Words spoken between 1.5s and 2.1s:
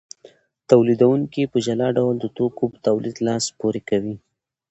په جلا